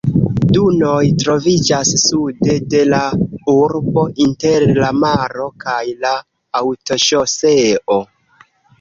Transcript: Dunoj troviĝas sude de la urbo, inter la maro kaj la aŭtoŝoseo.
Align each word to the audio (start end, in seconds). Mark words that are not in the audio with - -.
Dunoj 0.53 1.03
troviĝas 1.23 1.91
sude 2.05 2.57
de 2.75 2.81
la 2.95 3.03
urbo, 3.55 4.07
inter 4.27 4.69
la 4.83 4.91
maro 5.05 5.49
kaj 5.69 5.79
la 6.03 6.19
aŭtoŝoseo. 6.65 8.05